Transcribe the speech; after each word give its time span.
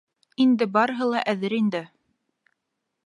Инде 0.45 0.67
барыһы 0.77 1.09
ла 1.11 1.21
әҙер 1.35 1.57
ине. 1.59 1.83